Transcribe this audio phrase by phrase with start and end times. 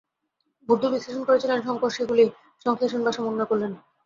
[0.69, 2.25] বুদ্ধ বিশ্লেষণ করেছিলেন, শঙ্কর সেইগুলি
[2.65, 3.71] সংশ্লেষণ বা সমন্বয় করলেন।